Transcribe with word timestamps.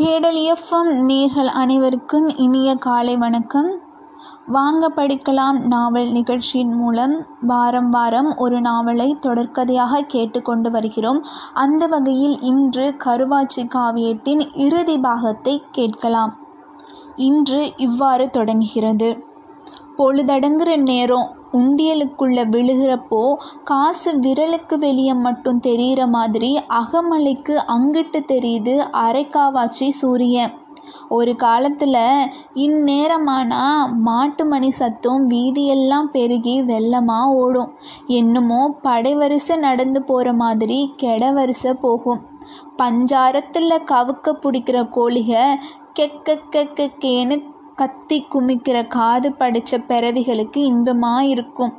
தேடல் 0.00 0.36
எஃப்எம் 0.36 0.90
நேர்கள் 1.08 1.46
அனைவருக்கும் 1.46 2.36
இனிய 2.36 2.74
காலை 2.74 3.16
வணக்கம். 3.16 3.78
வாங்க 4.46 4.88
படிக்கலாம் 4.88 5.66
நாவல் 5.66 6.10
நிகழ்ச்சியின் 6.10 6.72
மூலம். 6.72 7.26
வாரம் 7.40 7.88
வாரம் 7.88 8.36
ஒரு 8.36 8.60
நாவலை 8.60 9.16
தொடர்கதையாக 9.20 10.00
கேட்டுக்கொண்டு 10.00 10.70
வருகிறோம். 10.70 11.24
அந்த 11.54 11.86
வகையில் 11.86 12.40
இன்று 12.40 12.94
கருவாச்சி 13.04 13.68
காவியத்தின் 13.68 14.56
இறுதி 14.56 14.98
பாகத்தை 14.98 15.62
கேட்கலாம். 15.70 16.38
இன்று 17.16 17.72
இவ்வாறு 17.76 18.30
தொடங்குகிறது. 18.30 19.24
பொழுதடங்குற 19.96 20.76
நேரம் 20.76 21.39
உண்டியலுக்குள்ள 21.52 22.38
விழுகிறப்போ 22.54 23.22
காசு 23.64 24.10
விரலுக்கு 24.18 24.76
வெளியே 24.78 25.14
மட்டும் 25.26 25.60
தெரிகிற 25.60 26.06
மாதிரி 26.06 26.50
அகமலைக்கு 26.80 27.54
அங்கிட்டு 27.76 28.20
தெரியுது 28.32 28.74
அரைக்காவாச்சி 29.04 29.88
சூரியன். 30.00 30.52
ஒரு 31.08 31.32
காலத்தில் 31.36 31.98
இந்நேரமானா 32.54 33.64
மாட்டு 34.00 34.44
மணி 34.46 34.70
சத்தம் 34.70 35.28
வீதியெல்லாம் 35.30 36.08
பெருகி 36.12 36.54
வெள்ளமாக 36.62 37.34
ஓடும். 37.42 37.70
என்னமோ 38.06 38.60
படைவரிசை 38.82 39.56
நடந்து 39.58 40.02
போகிற 40.02 40.32
மாதிரி 40.32 40.78
கெட 40.96 41.30
வரிசை 41.30 41.74
போகும். 41.74 42.20
பஞ்சாரத்தில் 42.82 43.76
கவுக்க 43.92 44.34
பிடிக்கிற 44.42 44.78
கோழிக 44.96 45.32
கெக்க 45.98 46.36
கெக்கேன்னு 46.76 47.36
கத்தி 47.80 48.18
குமிக்கிற 48.32 48.78
காது 48.88 49.28
படித்த 49.32 49.78
பிறவிகளுக்கு 49.88 50.60
இன்பமாக 50.70 51.30
இருக்கும் 51.34 51.72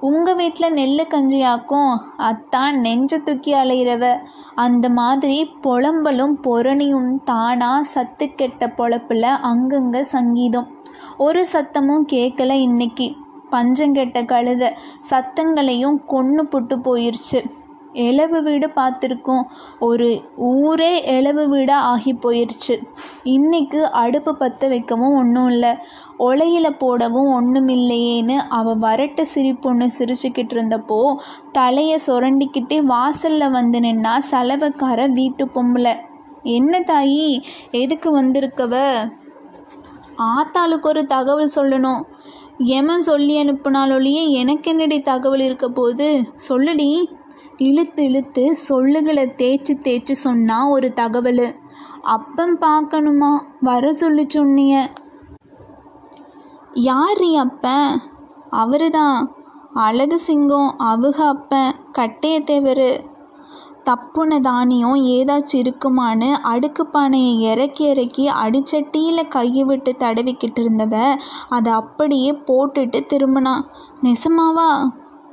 உங்கள் 0.00 0.34
வீட்டில் 0.34 0.74
நெல் 0.78 1.10
கஞ்சியாக்கும். 1.12 1.92
அத்தான் 2.28 2.74
நெஞ்ச 2.80 3.18
தூக்கி 3.18 3.52
அலையிறவ. 3.54 4.04
அந்த 4.54 4.86
மாதிரி 4.98 5.38
புலம்பலும் 5.62 6.34
பொறணியும் 6.42 7.12
தானா 7.24 7.70
சத்து 7.92 8.26
கெட்ட 8.34 8.66
பொழப்பில் 8.78 9.30
அங்கங்கே 9.50 10.02
சங்கீதம். 10.14 10.68
ஒரு 11.18 11.42
சத்தமும் 11.52 12.04
கேட்கல 12.12 12.58
இன்னைக்கு. 12.66 13.08
பஞ்சங்கெட்ட 13.50 14.20
கழுத. 14.32 14.64
சத்தங்களையும் 15.10 15.98
கொன்று 16.06 16.44
புட்டு 16.44 16.76
போயிடுச்சு 16.86 17.40
இலவு 18.04 18.38
வீடு 18.42 18.68
பார்த்துருக்கோம். 18.76 19.44
ஒரு 19.78 20.08
ஊரே 20.50 20.92
இளவு 21.16 21.44
வீடாக 21.48 21.88
ஆகி 21.92 22.12
போயிடுச்சு 22.14 22.74
இன்றைக்கு 23.22 23.80
அடுப்பு 24.02 24.32
பற்ற 24.36 24.68
வைக்கவும் 24.68 25.14
ஒன்றும் 25.14 25.48
இல்லை. 25.48 25.72
ஒலையில் 26.18 26.78
போடவும் 26.78 27.30
ஒன்றும் 27.34 27.68
இல்லையேன்னு 27.68 28.36
அவள் 28.58 28.78
வரட்டு 28.78 29.24
சிரிப்பொன்று 29.34 29.86
சிரிச்சுக்கிட்டு 29.98 30.54
இருந்தப்போ 30.56 31.00
தலையை 31.52 31.98
சுரண்டிக்கிட்டே 32.06 32.78
வாசலில் 32.84 33.50
வந்து 33.50 33.80
நின்னா 33.80 34.14
செலவுக்கார 34.30 35.06
வீட்டு 35.06 35.46
பொம்பளை. 35.54 35.94
என்ன 36.42 36.80
தாயி 36.80 37.28
எதுக்கு 37.70 38.08
வந்திருக்கவ? 38.18 38.74
ஆத்தாளுக்கு 40.26 40.86
ஒரு 40.86 41.06
தகவல் 41.06 41.56
சொல்லணும். 41.56 42.02
எமன் 42.58 43.06
சொல்லி 43.08 43.34
அனுப்புனாலொழியே 43.42 44.22
எனக்கு 44.40 44.70
என்னடி 44.70 44.98
தகவல் 45.00 45.40
இருக்க 45.40 45.68
போது 45.68 46.06
சொல்லுடி. 46.48 46.90
இழுத்து 47.56 48.04
இழுத்து 48.04 48.56
சொல்லுகளை 48.68 49.34
தேய்ச்சி 49.34 49.74
தேய்ச்சி 49.74 50.12
சொன்னா 50.12 50.68
ஒரு 50.68 50.92
தகவல். 50.92 51.54
அப்பம் 52.02 52.58
பார்க்கணுமா 52.60 53.40
வர 53.60 53.92
சொல்லி 53.92 54.26
சொன்னிய. 54.34 54.86
யார் 56.72 57.22
அப்ப? 57.38 57.68
அவரு 58.50 58.90
தான் 58.90 59.34
அழகு 59.74 60.18
சிங்கம் 60.18 60.76
அவுக 60.78 61.16
அப்பன் 61.26 61.72
கட்டையத்தேவர் 61.92 63.04
தப்புன 63.84 64.40
தானியம் 64.40 64.94
ஏதாச்சும் 64.94 65.62
இருக்குமான்னு 65.62 66.32
அடுக்கு 66.32 66.86
பானையை 66.86 67.40
இறக்கி 67.40 67.84
இறக்கி 67.84 68.28
அடிச்சட்டியில் 68.28 69.28
கையை 69.28 69.64
விட்டு 69.64 69.96
தடவிக்கிட்டு 69.98 70.60
இருந்தவ 70.60 71.16
அதை 71.48 71.72
அப்படியே 71.72 72.32
போட்டுட்டு 72.32 73.00
திரும்பினா. 73.12 73.62
நெசமாவா? 74.02 74.88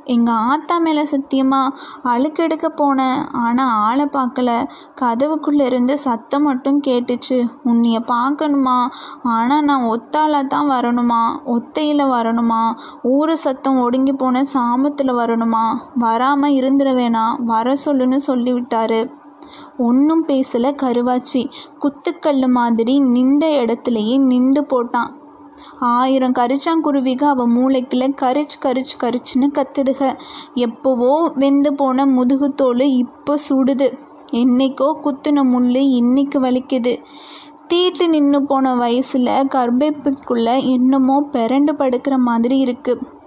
எங்கள் 0.05 0.35
ஆத்தா 0.35 0.77
மேலே 0.77 1.05
சத்தியமாக 1.05 1.75
அழுக்கெடுக்க 2.03 2.67
போனேன் 2.81 3.25
ஆனால் 3.31 3.69
ஆளை 3.69 4.05
பார்க்கல 4.05 4.69
கதவுக்குள்ளே 5.01 5.61
இருந்து 5.61 5.97
சத்தம் 5.97 6.43
மட்டும் 6.43 6.81
கேட்டுச்சு. 6.81 7.47
உன்னைய 7.65 7.99
பார்க்கணுமா 8.07 8.87
ஆனால் 9.21 9.63
நான் 9.63 9.83
ஒத்தால 9.83 10.47
தான் 10.47 10.69
வரணுமா? 10.69 11.37
ஒத்தையில் 11.45 12.05
வரணுமா? 12.05 12.75
ஊர் 13.01 13.35
சத்தம் 13.35 13.79
ஒடுங்கி 13.79 14.13
போன 14.13 14.43
சாமத்தில் 14.53 15.13
வரணுமா? 15.13 15.65
வராமல் 15.95 16.51
இருந்துட 16.51 16.93
வேணாம் 16.93 17.35
வர 17.43 17.73
சொல்லுன்னு 17.85 18.19
சொல்லிவிட்டாரு. 18.27 19.11
ஒன்றும் 19.77 20.25
பேசலை 20.27 20.75
கருவாச்சி. 20.75 21.49
குத்துக்கல் 21.79 22.47
மாதிரி 22.47 22.99
நின்ற 22.99 23.47
இடத்துலையே 23.47 24.17
நின்று 24.17 24.65
போட்டான். 24.65 25.11
ஆயிரம் 25.79 26.31
கரிச்சாங்குருவிக 26.31 27.23
அவள் 27.23 27.51
மூளைக்குள்ளே 27.51 28.13
கரிச்சு 28.21 28.57
கரிச்சு 28.61 28.95
கரிச்சுன்னு 28.99 29.51
கத்துதுக. 29.53 30.17
எப்போவோ 30.55 31.31
வெந்து 31.35 31.73
போன 31.73 32.05
முதுகுத்தோல் 32.05 32.81
இப்போ 32.81 33.37
சுடுது. 33.49 33.97
என்னைக்கோ 34.31 34.99
குத்துன 35.03 35.43
முள் 35.43 35.73
இன்னைக்கு 35.73 36.39
வலிக்குது. 36.39 37.03
தீட்டு 37.67 38.09
நின்று 38.09 38.45
போன 38.45 38.75
வயசில் 38.75 39.25
கர்ப்பைப்புக்குள்ளே 39.25 40.67
என்னமோ 40.67 41.27
பிறண்டு 41.31 41.71
படுக்கிற 41.71 42.17
மாதிரி 42.17 42.63
இருக்குது 42.63 43.21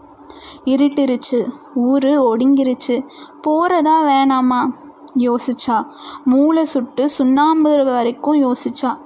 இருட்டிருச்சு. 0.65 1.49
ஊர் 1.75 2.05
ஒடுங்கிருச்சு. 2.05 3.07
போகிறதா 3.41 4.05
வேணாமா? 4.05 4.71
யோசிச்சா. 5.17 5.87
மூளை 6.25 6.65
சுட்டு 6.65 7.09
சுண்ணாம்பு 7.09 7.85
வரைக்கும் 7.85 8.43
யோசிச்சா. 8.43 9.06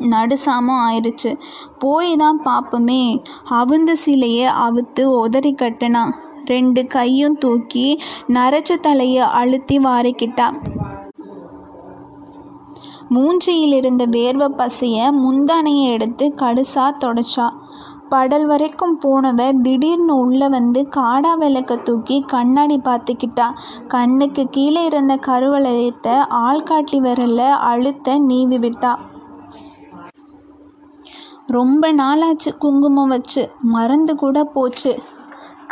நடுசாமம் 0.00 0.82
ஆயிடுச்சு 0.88 1.32
போய் 1.78 2.16
தான் 2.16 2.40
பார்ப்போமே 2.44 3.02
அவுந்த 3.48 3.94
சிலையை 3.94 4.46
அவுத்து 4.66 5.04
உதறி 5.04 5.52
கட்டினான் 5.52 6.14
ரெண்டு 6.44 6.86
கையும் 6.86 7.38
தூக்கி 7.38 7.86
நரைச்ச 8.28 8.76
தலையை 8.80 9.24
அழுத்தி 9.40 9.78
வாரிக்கிட்டா. 9.78 10.46
மூஞ்சியில் 13.14 13.74
இருந்த 13.74 14.06
வேர்வை 14.06 14.48
பசைய 14.60 15.10
முந்தானையை 15.22 15.84
எடுத்து 15.88 16.32
கடுசா 16.38 16.86
தொடச்சா. 17.04 17.46
படல் 18.08 18.46
வரைக்கும் 18.46 19.00
போனவ 19.04 19.40
திடீர்னு 19.62 20.14
உள்ளே 20.18 20.48
வந்து 20.48 20.88
காடா 20.96 21.32
விளக்க 21.36 21.76
தூக்கி 21.76 22.24
கண்ணாடி 22.26 22.80
பார்த்துக்கிட்டா. 22.84 23.48
கண்ணுக்கு 23.88 24.44
கீழே 24.50 24.84
இருந்த 24.84 25.16
கருவளையத்தை 25.26 26.16
ஆள்காட்டி 26.46 27.00
விரல 27.00 27.40
அழுத்த 27.48 28.18
நீவி 28.18 28.58
விட்டா 28.58 28.92
ரொம்ப 31.50 31.92
நாளாச்சு 31.92 32.50
குங்குமம் 32.58 33.08
வச்சு. 33.08 33.50
மறந்து 33.62 34.14
கூட 34.14 34.44
போச்சு. 34.44 34.98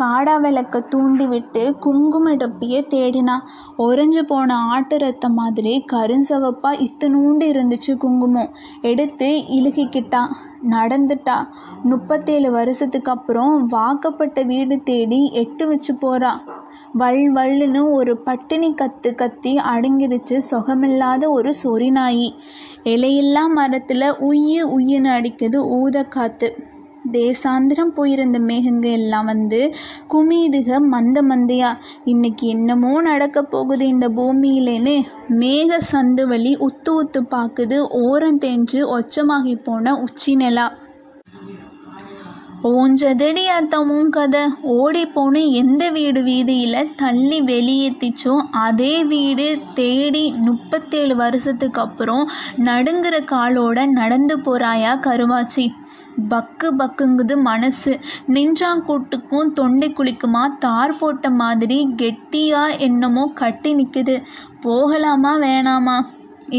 காடா 0.00 0.41
விளக்க 0.41 0.81
தூண்டி 0.81 1.26
விட்டு 1.26 1.75
குங்கும 1.78 2.34
டப்பியை 2.34 2.81
தேடினா. 2.92 3.34
உறைஞ்சு 3.78 4.22
போன 4.22 4.56
ஆட்டு 4.56 4.97
ரத்தம் 4.98 5.34
மாதிரி 5.34 5.84
கருஞ்சவப்பா 5.92 6.70
இத்தனூண்டு 6.86 7.47
இருந்துச்சு 7.53 7.97
குங்குமம். 7.97 8.50
எடுத்து 8.82 9.28
இழுகிக்கிட்டா 9.50 10.22
நடந்துட்டா. 10.70 11.36
முப்பத்தேழு 11.82 12.50
வருஷத்துக்கு 12.50 13.10
அப்புறம் 13.10 13.66
வாக்கப்பட்ட 13.66 14.42
வீடு 14.42 14.82
தேடி 14.82 15.31
எட்டு 15.32 15.69
வச்சு 15.69 15.94
போகிறா 15.94 16.32
வள் 16.92 17.32
வள்ளுன்னு 17.32 17.92
ஒரு 17.92 18.19
பட்டினி 18.19 18.69
கத்து 18.70 19.15
கத்தி 19.15 19.56
அடங்கிருச்சு 19.56 20.41
சுகமில்லாத 20.50 21.28
ஒரு 21.28 21.53
சொறி 21.62 21.91
நாயி. 21.91 22.34
இலையில்லா 22.86 23.42
மரத்தில் 23.48 24.08
உய்யு 24.20 24.62
உய்யுன்னு 24.74 25.10
அடிக்குது 25.10 25.58
ஊத 25.76 26.02
காற்று 26.04 26.48
தேசாந்திரம் 27.12 27.91
போயிருந்த 27.94 28.38
மேகங்க 28.38 28.86
எல்லாம் 28.91 29.24
வந்து 29.24 29.60
குமிதுக 30.12 30.78
மந்த 30.94 31.19
மந்தையா. 31.22 31.70
இன்னைக்கு 32.04 32.44
என்னமோ 32.48 32.92
நடக்க 33.00 33.42
போகுது 33.42 33.86
இந்த 33.86 34.08
பூமியிலேன்னு 34.08 34.97
மேக 35.42 35.78
சந்து 35.92 36.24
வழி 36.26 36.52
உத்து 36.68 36.92
உத்து 37.00 37.22
பார்க்குது 37.34 37.78
ஓரம் 38.04 38.41
தேஞ்சு 38.41 38.80
ஒச்சமாகி 38.97 39.54
போன 39.65 39.94
உச்சி 40.00 40.34
நிலா. 40.34 40.66
ஓஞ்சதடி 42.68 43.42
அத்தமும் 43.54 44.09
கதை. 44.09 44.42
ஓடி 44.77 45.03
போன 45.07 45.41
எந்த 45.60 45.83
வீடு 45.91 46.21
வீதியில் 46.22 46.92
தள்ளி 46.97 47.39
வெளியேற்றிச்சோ 47.51 48.34
அதே 48.51 48.95
வீடு 49.04 49.47
தேடி 49.74 50.24
முப்பத்தேழு 50.47 51.16
வருஷத்துக்கு 51.16 51.80
அப்புறம் 51.80 52.24
நடுங்கிற 52.68 53.16
காலோட 53.33 53.86
நடந்து 53.98 54.36
போகிறாயா 54.39 54.92
கருவாச்சி. 55.07 55.66
பக்கு 56.30 56.68
பக்குங்குது 56.80 57.34
மனசு. 57.48 57.92
நெஞ்சாங்கூட்டுக்கும் 58.34 59.53
தொண்டை 59.53 59.89
குளிக்குமா 59.91 60.45
தார் 60.59 60.97
போட்ட 60.97 61.30
மாதிரி 61.30 61.78
கெட்டியா 62.03 62.63
என்னமோ 62.78 63.24
கட்டி 63.34 63.72
நிற்குது 63.74 64.16
போகலாமா 64.60 65.34
வேணாமா? 65.39 65.98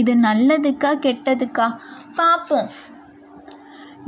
இது 0.02 0.14
நல்லதுக்கா 0.28 0.94
கெட்டதுக்கா? 1.06 1.68
பார்ப்போம் 2.16 2.70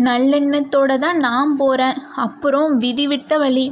நல்லெண்ணத்தோட 0.07 0.97
தான் 0.97 1.17
நான் 1.17 1.55
போகிறேன் 1.55 1.97
அப்புறம் 2.15 2.77
விதி 2.77 3.07
விட்ட 3.07 3.37
வழி. 3.37 3.67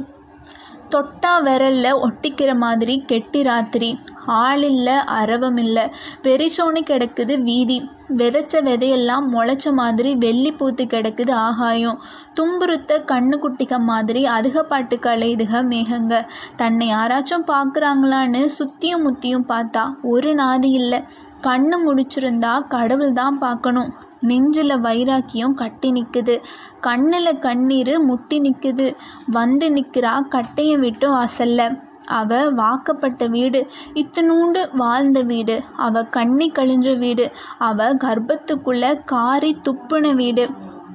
தொட்டா 0.92 1.32
விரலில் 1.46 2.00
ஒட்டிக்கிற 2.06 2.50
மாதிரி 2.56 2.94
கெட்டி 3.10 3.42
ராத்திரி. 3.42 3.90
ஆள் 4.26 4.62
இல்லை 4.62 4.94
அரவம் 4.94 5.56
இல்லை 5.56 5.84
வெறிச்சோனி 6.22 6.82
கிடக்குது 6.82 7.34
வீதி. 7.42 7.78
விதைச்ச 8.16 8.60
விதையெல்லாம் 8.68 9.26
முளைச்ச 9.34 9.72
மாதிரி 9.72 10.14
வெள்ளி 10.14 10.52
பூத்து 10.52 10.84
கிடக்குது 10.84 11.32
ஆகாயம். 11.32 11.98
தும்புறுத்த 12.40 13.00
கண்ணுக்குட்டிக 13.12 13.78
மாதிரி 13.78 14.22
அதுக 14.26 14.62
பாட்டு 14.62 14.98
அலையுதுக 15.14 15.62
மேகங்க. 15.72 16.26
தன்னை 16.56 16.88
யாராச்சும் 16.88 17.48
பார்க்குறாங்களான்னு 17.52 18.42
சுத்தியும் 18.58 19.06
முத்தியும் 19.06 19.48
பார்த்தா 19.48 19.84
ஒரு 20.02 20.32
நாதி 20.34 20.72
இல்லை. 20.72 21.00
கண்ணு 21.42 21.78
முடிச்சிருந்தா 21.86 22.52
கடவுள் 22.68 23.12
தான் 23.12 23.38
பார்க்கணும் 23.38 23.90
நெஞ்சில் 24.20 24.80
வைராக்கியம் 24.80 25.54
கட்டி 25.54 25.92
நிற்குது 25.92 26.40
கண்ணில் 26.80 27.38
கண்ணீர் 27.38 28.00
முட்டி 28.00 28.40
நிற்குது 28.40 28.86
வந்து 29.30 29.70
நிற்கிறா 29.70 30.20
கட்டையை 30.28 30.76
விட்டு 30.76 31.08
வாசல்ல 31.14 31.62
அவ 32.10 32.50
வாக்கப்பட்ட 32.50 33.26
வீடு. 33.26 33.66
இத்தினூண்டு 33.94 34.68
வாழ்ந்த 34.72 35.22
வீடு. 35.22 35.62
அவ 35.76 36.02
கண்ணி 36.02 36.52
கழிஞ்ச 36.54 36.98
வீடு. 36.98 37.30
அவ 37.58 37.88
கர்ப்பத்துக்குள்ள 37.94 39.04
காரி 39.04 39.60
துப்புன 39.68 40.14
வீடு. 40.14 40.48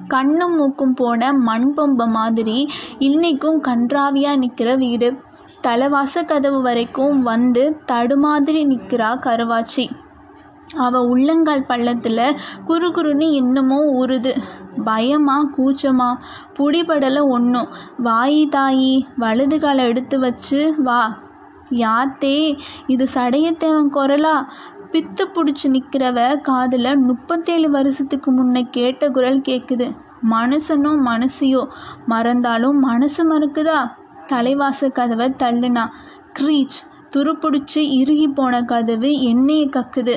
கண்ணும் 0.08 0.56
மூக்கும் 0.56 0.94
போன 0.94 1.32
மண் 1.32 1.74
பொம்பை 1.76 2.06
மாதிரி 2.06 2.68
இன்னைக்கும் 3.00 3.60
கன்றாவியாக 3.60 4.36
நிற்கிற 4.36 4.74
வீடு. 4.74 5.08
தலைவாச 5.60 6.22
கதவு 6.22 6.62
வரைக்கும் 6.62 7.22
வந்து 7.22 7.76
தடுமாதிரி 7.86 8.64
நிற்கிறா 8.64 9.10
கருவாச்சி. 9.18 9.84
அவள் 10.76 11.08
உள்ளங்கால் 11.08 11.66
பள்ளத்தில் 11.66 12.36
குறுகுறுன்னு 12.68 13.32
இன்னமும் 13.32 13.88
ஊறுது. 14.00 14.32
பயமா 14.84 15.50
கூச்சமா? 15.56 16.16
புடிபடலை 16.58 17.22
ஒன்றும் 17.28 17.68
வாயி 18.04 18.48
தாயி 18.48 19.02
வலது 19.16 19.60
காலை 19.60 19.84
எடுத்து 19.84 20.18
வச்சு 20.18 20.74
வா. 20.78 21.18
யாத்தே 21.70 22.58
இது 22.86 23.08
சடையத்தேவன் 23.14 23.90
குரலா? 23.92 24.46
பித்து 24.92 25.24
பிடிச்சி 25.34 25.68
நிற்கிறவ 25.68 26.40
காதில் 26.40 26.98
முப்பத்தேழு 26.98 27.70
வருஷத்துக்கு 27.70 28.32
முன்னே 28.32 28.66
கேட்ட 28.70 29.10
குரல் 29.10 29.40
கேட்குது 29.40 29.92
மனுஷனோ 30.30 30.92
மனசையோ? 31.04 31.66
மறந்தாலும் 32.06 32.78
மனசு 32.78 33.22
மறுக்குதா? 33.24 33.90
தலைவாச 34.26 34.88
கதவை 34.88 35.28
தள்ளுனா. 35.30 35.86
க்ரீச். 36.38 36.78
துருப்பிடிச்சி 37.16 37.78
இறுகி 37.78 38.28
போன 38.28 38.62
கதவு 38.62 39.08
என்னையை 39.08 39.66
கக்குது. 39.70 40.14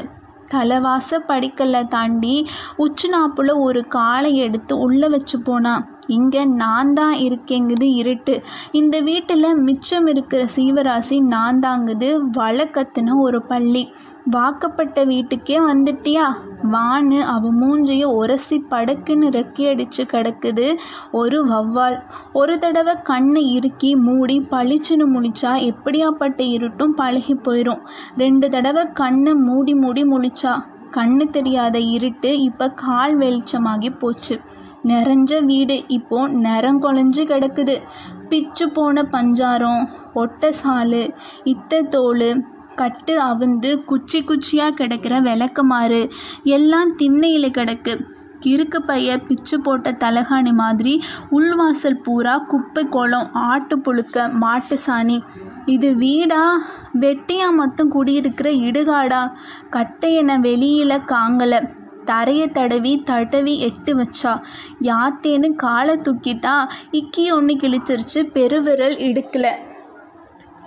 தலைவாச 0.51 1.19
படிக்கல்ல 1.27 1.77
தாண்டி 1.87 2.35
உச்சு 2.77 3.07
நாப்பில் 3.09 3.53
ஒரு 3.59 3.81
காலை 3.87 4.31
எடுத்து 4.37 4.73
உள்ளே 4.79 5.07
வச்சு 5.07 5.37
போனான் 5.41 5.85
இங்கே 6.07 6.45
நான் 6.45 6.93
தான் 6.93 7.13
இருக்கேங்குது 7.13 7.87
இருட்டு. 8.01 8.35
இந்த 8.71 8.99
வீட்டில் 8.99 9.55
மிச்சம் 9.55 10.07
இருக்கிற 10.07 10.45
சீவராசி 10.55 11.19
நான் 11.19 11.59
தாங்குது 11.59 12.09
வழக்கத்துன 12.37 13.15
ஒரு 13.17 13.41
பள்ளி. 13.41 13.83
வாக்கப்பட்ட 14.31 15.03
வீட்டுக்கே 15.03 15.57
வந்துட்டியா? 15.59 16.25
வான்னு 16.71 17.19
அவ 17.33 17.51
மூஞ்சிய 17.59 18.05
உரசி 18.21 18.57
படக்குன்னு 18.69 19.27
ரெக்கி 19.29 19.65
அடிச்சு 19.67 20.03
கிடக்குது 20.13 20.65
ஒரு 21.11 21.37
வவ்வால் 21.45 21.97
ஒரு 22.33 22.57
தடவை 22.57 22.95
கண்ணை 23.01 23.43
இறுக்கி 23.53 23.95
மூடி 23.95 24.37
பளிச்சுன்னு 24.51 25.07
முழிச்சா 25.15 25.51
எப்படியாப்பட்ட 25.71 26.41
இருட்டும் 26.55 26.95
பழகி 26.95 27.35
போயிடும் 27.47 27.83
ரெண்டு 28.17 28.49
தடவை 28.49 28.85
கண்ணை 28.93 29.33
மூடி 29.33 29.73
மூடி 29.73 30.03
முழிச்சா. 30.03 30.55
கண்ணு 30.91 31.25
தெரியாத 31.29 31.77
இருட்டு 31.79 32.29
இப்போ 32.39 32.65
கால் 32.69 33.17
வெளிச்சமாகி 33.17 33.89
போச்சு. 33.99 34.35
நிறைஞ்ச 34.83 35.45
வீடு 35.45 35.87
இப்போ 35.87 36.27
நிறங்கொலைஞ்சு 36.27 37.23
கிடக்குது. 37.25 37.81
பிச்சு 38.29 38.69
போன 38.69 39.03
பஞ்சாரம் 39.03 39.89
ஒட்டை 40.13 40.53
சாலு 40.63 41.13
இத்த 41.43 41.81
தோல் 41.81 42.43
கட்டு 42.75 43.21
அவுந்து 43.21 43.83
குச்சி 43.85 44.23
குச்சியாக 44.23 44.69
கிடக்கிற 44.69 45.19
விளக்குமாறு 45.19 46.09
எல்லாம் 46.43 46.95
திண்ணையில் 46.95 47.51
கிடக்கு. 47.51 48.05
இருக்கு 48.43 48.81
பைய 48.81 49.17
பிச்சு 49.17 49.61
போட்ட 49.61 49.91
தலகாணி 49.91 50.53
மாதிரி 50.53 51.01
உள்வாசல் 51.31 52.03
பூரா 52.03 52.37
குப்பை 52.37 52.83
குளம் 52.83 53.29
ஆட்டு 53.33 53.79
புழுக்க 53.79 54.33
மாட்டு 54.33 54.77
சாணி. 54.85 55.23
இது 55.65 55.95
வீடா? 55.95 56.57
வெட்டியாக 56.99 57.51
மட்டும் 57.51 57.91
குடியிருக்கிற 57.91 58.51
இடுகாடா? 58.51 59.31
கட்டையனை 59.71 60.39
வெளியில் 60.39 60.89
காங்கலை. 60.89 61.76
தரையை 62.11 62.47
தடவி 62.47 62.93
தடவி 63.05 63.53
எட்டு 63.59 63.91
வச்சா 63.97 64.33
யாத்தேன்னு 64.81 65.49
காலை 65.55 65.95
தூக்கிட்டா 65.97 66.55
இக்கி 66.91 67.25
ஒன்று 67.31 67.55
கிழிச்சிருச்சு 67.55 68.21
பெருவிரல் 68.33 68.97
இடுக்கல. 69.07 69.47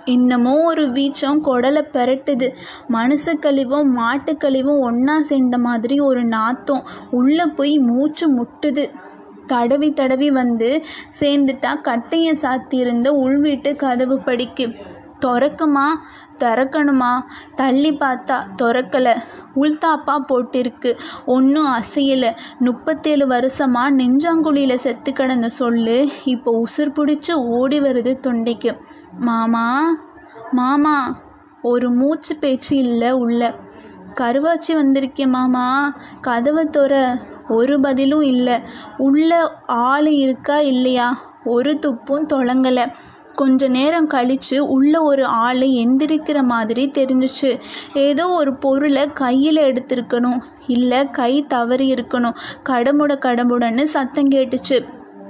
என்னமோ 0.05 0.53
ஒரு 0.63 0.85
வீச்சம் 0.87 1.41
குடலை 1.45 1.81
பெரட்டுது. 1.93 2.47
மனுஷ 2.89 3.25
கழிவும் 3.39 3.89
மாட்டு 3.91 4.33
கழிவும் 4.33 4.79
ஒன்றா 4.79 5.15
சேர்ந்த 5.21 5.57
மாதிரி 5.57 5.97
ஒரு 5.99 6.23
நாத்தம் 6.25 6.83
உள்ளே 7.11 7.45
போய் 7.55 7.75
மூச்சு 7.79 8.27
முட்டுது. 8.37 8.85
தடவி 9.45 9.89
தடவி 9.91 10.29
வந்து 10.31 10.69
சேர்ந்துட்டா 11.19 11.71
கட்டையை 11.81 12.33
சாத்தியிருந்த 12.41 13.07
உள்வீட்டு 13.23 13.71
கதவு 13.75 14.17
படிக்கு. 14.21 14.67
திறக்குமா? 15.25 15.87
திறக்கணுமா? 16.43 17.21
தள்ளி 17.55 17.91
பார்த்தா 17.91 18.43
திறக்கலை. 18.61 19.15
உள்தாப்பா 19.55 20.17
போட்டிருக்கு. 20.27 20.97
ஒன்றும் 21.25 21.67
அசையலை. 21.67 22.31
முப்பத்தேழு 22.59 23.27
வருஷமாக 23.27 23.95
நெஞ்சாங்குழியில் 23.95 24.75
செத்து 24.75 25.13
கிடந்த 25.13 25.49
சொல்லு. 25.49 26.09
இப்போ 26.23 26.63
உசுர் 26.63 26.93
பிடிச்சி 26.99 27.31
ஓடி 27.31 27.79
வருது 27.79 28.19
தொண்டைக்கு. 28.27 28.77
மாமா? 29.19 29.97
மாமா? 30.51 31.17
ஒரு 31.61 31.91
மூச்சு 31.91 32.35
பேச்சு 32.35 32.75
இல்லை 32.77 33.11
உள்ள. 33.11 33.53
கருவாச்சி 34.15 34.73
வந்திருக்கேன் 34.73 35.27
மாமா. 35.27 35.95
கதவை 36.21 36.65
தொற. 36.65 37.19
ஒரு 37.49 37.79
பதிலும் 37.79 38.21
இல்லை. 38.21 38.61
உள்ள 38.97 39.51
ஆள் 39.65 40.05
இருக்கா 40.05 40.59
இல்லையா? 40.59 41.17
ஒரு 41.43 41.79
துப்பும் 41.81 42.27
தொடங்கலை 42.27 42.91
கொஞ்ச 43.35 43.67
நேரம் 43.67 44.07
கழித்து 44.07 44.67
உள்ள 44.67 45.03
ஒரு 45.03 45.25
ஆள் 45.25 45.57
எந்திரிக்கிற 45.57 46.43
மாதிரி 46.43 46.91
தெரிஞ்சிச்சு. 46.97 47.59
ஏதோ 47.93 48.29
ஒரு 48.29 48.53
பொருளை 48.53 49.07
கையில் 49.07 49.57
எடுத்திருக்கணும். 49.57 50.39
இல்லை 50.67 51.09
கை 51.09 51.45
தவறி 51.45 51.93
இருக்கணும். 51.93 52.35
கடமுட 52.69 53.15
கடமுடன்னு 53.17 53.81
சத்தம் 53.81 54.29
கேட்டுச்சு. 54.29 54.79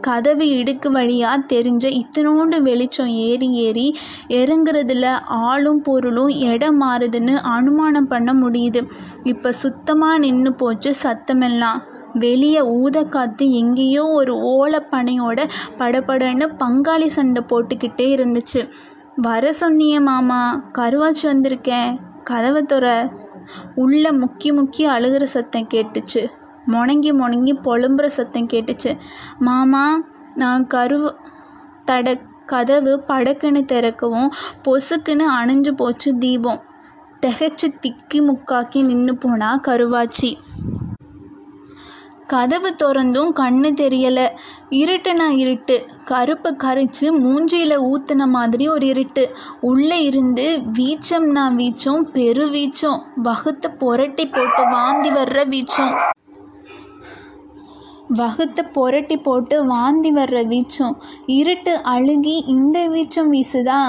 கதவு 0.01 0.45
இடுக்கு 0.45 0.87
வழியாக 0.87 1.45
தெரிஞ்ச 1.47 2.01
இத்தினோண்டு 2.01 2.61
வெளிச்சம் 2.61 3.07
ஏறி 3.07 3.49
ஏறி 3.51 3.97
இறங்குறதுல 4.27 5.05
ஆளும் 5.25 5.81
பொருளும் 5.81 6.29
இடம் 6.29 6.81
மாறுதுன்னு 6.81 7.35
அனுமானம் 7.35 8.07
பண்ண 8.07 8.33
முடியுது. 8.33 8.81
இப்போ 9.23 9.51
சுத்தமாக 9.51 10.17
நின்று 10.17 10.53
போச்சு 10.53 10.93
சத்தமெல்லாம். 11.03 11.90
வெளியே 12.13 12.61
ஊத 12.61 13.07
எங்கேயோ 13.37 14.07
ஒரு 14.07 14.33
ஓலப்பனையோட 14.35 15.49
படபடன்னு 15.77 16.47
பங்காளி 16.59 17.05
சண்டை 17.05 17.43
போட்டுக்கிட்டே 17.49 18.15
இருந்துச்சு. 18.15 18.69
வர 19.15 19.53
சொன்னியே 19.59 20.01
மாமா 20.01 20.69
கருவாச்சி 20.73 21.23
வந்திருக்கேன் 21.23 21.97
கதவை 22.23 22.63
துற. 22.63 23.11
உள்ள 23.75 24.11
முக்கி 24.11 24.43
முக்கி 24.43 24.77
அழுகிற 24.77 25.23
சத்தம் 25.23 25.67
கேட்டுச்சு. 25.73 26.29
முணங்கி 26.67 27.11
முணங்கி 27.11 27.53
புலம்புற 27.63 28.05
சத்தம் 28.05 28.47
கேட்டுச்சு. 28.47 28.97
மாமா 29.39 30.03
நான் 30.35 30.67
கருவ 30.67 31.15
தட 31.85 32.19
கதவு 32.45 33.03
படக்குன்னு 33.07 33.65
திறக்கவும் 33.65 34.31
பொசுக்குன்னு 34.67 35.23
அணைஞ்சு 35.43 35.71
போச்சு 35.71 36.17
தீபம். 36.17 36.61
திகைச்சு 37.25 37.73
திக்கி 37.81 38.13
முக்காக்கி 38.13 38.85
நின்று 38.85 39.17
போனா 39.17 39.59
கருவாச்சி. 39.67 40.35
கதவு 42.31 42.75
திறந்தும் 42.83 43.31
கண்ணு 43.35 43.69
தெரியலை. 43.81 44.25
இருட்டுனா 44.69 45.27
இருட்டு. 45.35 45.75
கருப்பு 46.05 46.49
கரைச்சி 46.63 47.07
மூஞ்சியில் 47.17 47.75
ஊற்றுன 47.81 48.27
மாதிரி 48.27 48.67
ஒரு 48.67 48.85
இருட்டு. 48.85 49.23
உள்ளே 49.61 50.03
இருந்து 50.03 50.45
வீச்சம்னா 50.79 51.45
வீச்சம் 51.59 52.01
பெரு 52.01 52.45
வீச்சம் 52.47 52.99
வகுத்து 53.15 53.71
புரட்டி 53.71 54.25
போட்டு 54.27 54.69
வாந்தி 54.69 55.09
வர்ற 55.09 55.43
வீச்சம். 55.47 55.93
வகுத்த 58.07 58.63
புரட்டி 58.63 59.17
போட்டு 59.17 59.65
வாந்தி 59.65 60.13
வர்ற 60.13 60.41
வீச்சம். 60.47 60.95
இருட்டு 61.25 61.81
அழுகி 61.83 62.37
இந்த 62.47 62.89
வீச்சம் 62.89 63.31
வீசுதா? 63.31 63.81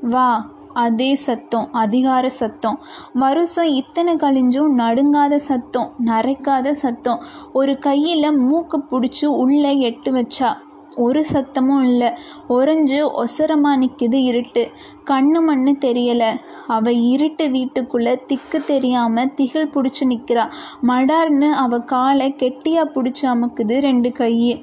வா. 0.00 0.28
அதே 0.76 1.10
சத்தம் 1.14 1.68
அதிகார 1.72 2.28
சத்தம். 2.28 2.78
வருஷம் 3.14 3.70
இத்தனை 3.72 4.14
கழிஞ்சும் 4.14 4.70
நடுங்காத 4.76 5.34
சத்தம் 5.48 5.90
நரைக்காத 6.06 6.70
சத்தம். 6.70 7.20
ஒரு 7.52 7.78
கையில் 7.78 8.30
மூக்கு 8.40 8.78
பிடிச்சி 8.90 9.26
உள்ளே 9.26 9.72
எட்டு 9.80 10.12
வச்சா 10.12 10.50
ஒரு 10.96 11.24
சத்தமும் 11.32 11.82
இல்லை. 11.82 12.10
ஒறைஞ்சு 12.48 12.98
ஒசரமாக 13.22 13.80
நிற்குது 13.82 14.18
இருட்டு. 14.22 14.64
கண்ணு 15.10 15.40
மண்ணு 15.40 15.72
தெரியலை. 15.86 16.30
அவள் 16.66 17.00
இருட்டு 17.12 17.50
வீட்டுக்குள்ளே 17.50 18.14
திக்கு 18.26 18.60
தெரியாமல் 18.64 19.34
திகில் 19.34 19.72
பிடிச்சி 19.74 20.04
நிற்கிறா 20.12 20.44
மடார்னு 20.86 21.50
அவள் 21.64 21.84
காலை 21.84 22.28
கெட்டியாக 22.34 22.92
பிடிச்சி 22.94 23.24
அமுக்குது 23.34 23.76
ரெண்டு 23.80 24.08
கையே. 24.08 24.54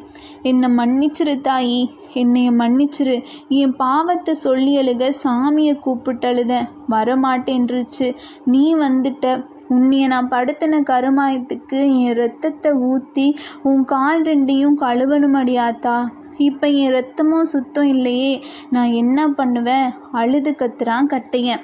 என்னை 0.41 0.69
மன்னிச்சிரு 0.69 1.35
தாயி. 1.49 1.81
என்னைய 2.13 2.49
மன்னிச்சிரு. 2.51 3.15
என் 3.59 3.75
பாவத்தை 3.75 4.33
சொல்லி 4.33 4.77
அழுக 4.77 5.03
சாமியை 5.23 5.75
கூப்பிட்டழுத 5.85 6.31
அழுதேன் 6.33 6.69
வரமாட்டேன்ருச்சு 6.89 8.07
நீ 8.45 8.63
வந்துட்ட. 8.75 9.27
உன்னைய 9.69 10.07
நான் 10.07 10.29
படுத்தின 10.29 10.79
கருமாயத்துக்கு 10.89 11.79
என் 11.99 12.15
ரத்தத்தை 12.15 12.71
ஊற்றி 12.89 13.27
உன் 13.63 13.83
கால் 13.85 14.21
ரெண்டையும் 14.21 14.77
கழுவணும் 14.81 15.37
அடியாத்தா 15.41 15.95
இப்போ 16.37 16.69
என் 16.69 16.93
ரத்தமும் 16.93 17.41
சுத்தம் 17.41 17.85
இல்லையே. 17.85 18.43
நான் 18.69 18.91
என்ன 18.91 19.27
பண்ணுவேன்? 19.27 19.91
அழுது 20.11 20.55
கத்துறான் 20.57 21.07
கட்டையன். 21.07 21.59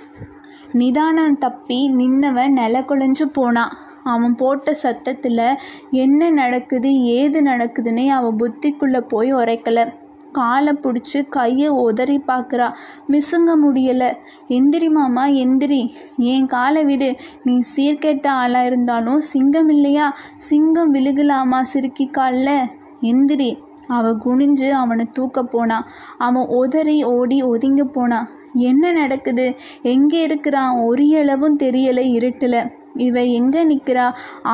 நிதானம் 0.71 1.37
தப்பி 1.37 1.89
நின்னவன் 1.89 2.49
நில 2.49 2.79
குலைஞ்சு 2.79 3.23
போனான் 3.33 3.71
அவன் 4.03 4.35
போட்ட 4.35 4.73
சத்தத்தில் 4.73 5.57
என்ன 5.91 6.29
நடக்குது 6.29 7.03
ஏது 7.03 7.41
நடக்குதுன்னே 7.41 8.07
அவன் 8.07 8.35
புத்திக்குள்ளே 8.35 9.01
போய் 9.01 9.33
உரைக்கலை. 9.33 9.93
காலை 10.31 10.73
பிடிச்சி 10.73 11.29
கையை 11.29 11.67
உதறி 11.67 12.23
பார்க்குறா 12.27 12.73
மிசுங்க 13.09 13.55
முடியலை. 13.63 14.13
எந்திரி 14.47 14.89
மாமா 14.89 15.25
எந்திரி. 15.25 15.91
என் 16.17 16.45
காலை 16.45 16.85
விடு. 16.85 17.15
நீ 17.43 17.59
சீர்கெட்ட 17.75 18.27
ஆளாக 18.27 18.65
இருந்தாலும் 18.65 19.19
சிங்கம் 19.19 19.69
இல்லையா? 19.69 20.17
சிங்கம் 20.35 20.93
விழுகலாமா 20.93 21.61
சிறுக்கி 21.61 22.07
காலில்? 22.07 22.67
எந்திரி. 23.01 23.57
அவள் 23.89 24.21
குனிஞ்சு 24.25 24.69
அவனை 24.81 25.05
தூக்க 25.13 25.43
போனாள் 25.43 25.87
அவன் 26.17 26.47
உதறி 26.59 26.97
ஓடி 27.13 27.39
ஒதுங்க 27.43 27.83
போனான் 27.91 28.29
என்ன 28.67 28.91
நடக்குது? 28.91 29.45
எங்கே 29.83 30.19
இருக்கிறான்? 30.21 30.73
ஒரியளவும் 30.79 31.57
தெரியலை 31.63 32.05
இருட்டில். 32.11 32.61
இவ 32.95 33.23
எங்கே 33.39 33.61
நிற்கிறா 33.63 34.05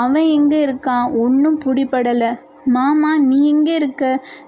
அவன் 0.01 0.27
எங்கே 0.37 0.59
இருக்கான்? 0.65 1.05
ஒன்றும் 1.19 1.59
பிடிபடலை. 1.65 2.31
மாமா 2.65 3.11
நீ 3.19 3.39
எங்கே 3.49 3.73
இருக்க? 3.75 4.03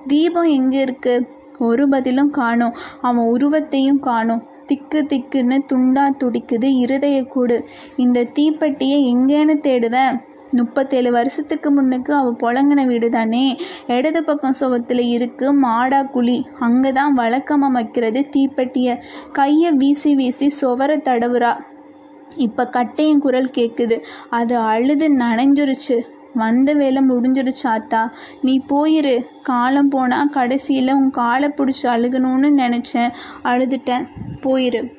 தீபம் 0.07 0.51
எங்கே 0.57 0.79
இருக்கு? 0.79 1.15
ஒரு 1.59 1.83
பதிலும் 1.89 2.31
காணோம். 2.31 2.77
அவன் 3.01 3.27
உருவத்தையும் 3.27 3.99
காணோம். 3.99 4.43
திக்கு 4.65 4.99
திக்குன்னு 5.09 5.57
துண்டா 5.71 6.05
துடிக்குது 6.23 6.69
இருதய 6.83 7.17
கூடு 7.25 7.57
இந்த 7.95 8.27
தீப்பெட்டியை 8.35 8.97
எங்கேன்னு 9.13 9.55
தேடுவேன். 9.67 10.17
முப்பத்தேழு 10.55 11.11
வருஷத்துக்கு 11.11 11.69
முன்னுக்கு 11.71 12.13
அவள் 12.13 12.39
புழங்கின 12.43 12.85
வீடு 12.85 13.09
தானே 13.09 13.59
இடது 13.87 14.23
பக்கம் 14.23 14.57
சுவத்தில் 14.59 14.99
இருக்கு 14.99 15.53
மாடா 15.53 16.03
குழி. 16.03 16.45
அங்கே 16.59 16.91
தான் 16.91 17.13
வழக்கமாக 17.13 17.71
வைக்கிறது 17.71 18.21
தீப்பெட்டியை. 18.35 18.99
கையை 19.31 19.71
வீசி 19.71 20.15
வீசி 20.15 20.49
சுவரை 20.49 20.97
தடவுறா. 20.97 21.57
இப்போ 22.35 22.65
கட்டையின் 22.65 23.19
குரல் 23.19 23.49
கேட்குது 23.57 24.01
அது 24.29 24.57
அழுது 24.57 25.09
நனைஞ்சிருச்சு. 25.17 25.97
வந்த 26.33 26.73
வேலை 26.73 27.01
முடிஞ்சிருச்சாத்தா 27.09 28.11
நீ 28.41 28.61
போயிரு. 28.69 29.25
காலம் 29.41 29.89
போனால் 29.89 30.29
கடைசியில் 30.29 30.93
உன் 30.93 31.09
காலை 31.09 31.49
பிடிச்சி 31.49 31.85
அழுகணும்னு 31.95 32.49
நினச்சேன். 32.63 33.11
அழுதுட்டேன். 33.43 34.07
போயிரு. 34.41 34.91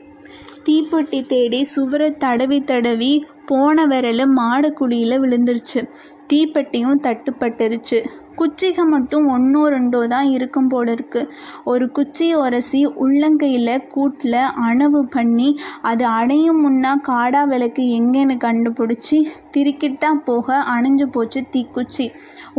தீப்பெட்டி 0.65 1.27
தேடி 1.27 1.65
சுவரை 1.65 2.11
தடவி 2.11 2.61
தடவி 2.61 3.27
போன 3.51 3.87
விரலும் 3.87 4.37
மாடு 4.39 4.71
குழியில் 4.73 5.23
விழுந்துருச்சு. 5.23 5.83
தீப்பெட்டியும் 6.31 7.05
தட்டுப்பட்டுருச்சு. 7.05 7.99
குச்சிக 8.37 8.81
மட்டும் 8.85 9.25
ஒன்றோ 9.27 9.63
ரெண்டோ 9.75 10.01
தான் 10.07 10.27
இருக்கும் 10.31 10.69
போல 10.69 10.87
இருக்கு 10.91 11.21
ஒரு 11.65 11.85
குச்சியை 11.91 12.37
உரசி 12.43 12.81
உள்ளங்கையில் 13.05 13.87
கூட்டில் 13.95 14.37
அணவு 14.69 15.01
பண்ணி 15.15 15.49
அது 15.83 16.05
அணையும் 16.19 16.61
முன்னா 16.65 16.93
காடா 17.09 17.43
விளக்கு 17.45 17.85
எங்கேன்னு 17.99 18.37
கண்டுபிடிச்சி 18.45 19.19
திருக்கிட்டா 19.55 20.11
போக 20.25 20.59
அணைஞ்சு 20.75 21.09
போச்சு 21.13 21.43
தீக்குச்சி. 21.55 22.07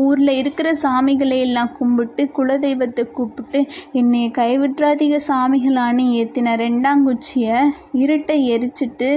ஊரில் 0.04 0.34
இருக்கிற 0.42 0.70
சாமிகளை 0.82 1.38
எல்லாம் 1.40 1.72
கும்பிட்டு 1.78 2.24
குலதெய்வத்தை 2.38 3.04
கூப்பிட்டு 3.12 3.60
என்னை 3.92 4.24
கைவிட்றாதீக 4.38 5.20
சாமிகளான்னு 5.28 6.06
ஏற்றின 6.20 6.56
ரெண்டாங்குச்சியை 6.66 7.60
இருட்டை 8.04 8.38
எரிச்சிட்டு 8.56 9.10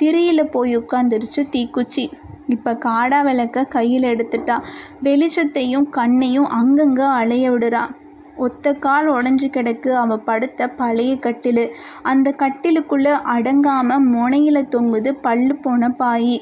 திரியில் 0.00 0.52
போய் 0.54 0.72
உட்காந்துருச்சு 0.76 1.42
தீக்குச்சி. 1.54 2.04
இப்போ 2.54 2.72
காடா 2.86 3.20
விளக்க 3.22 3.64
கையில் 3.76 4.10
எடுத்துட்டா. 4.12 4.56
வெளிச்சத்தையும் 5.02 5.86
கண்ணையும் 5.90 6.50
அங்கங்கே 6.58 7.06
அலைய 7.20 7.46
விடுறா. 7.50 7.84
ஒத்த 8.44 8.72
கால் 8.84 9.06
உடஞ்சி 9.08 9.48
கிடக்கு 9.52 9.90
அவள் 10.00 10.24
படுத்த 10.24 10.68
பழைய 10.80 11.12
கட்டில். 11.16 11.62
அந்த 12.02 12.34
கட்டிலுக்குள்ளே 12.42 13.14
அடங்காமல் 13.34 14.04
முனையில் 14.14 14.70
தொங்குது 14.74 15.12
பல்லு 15.26 15.54
போன 15.64 15.88
பாயி. 16.00 16.36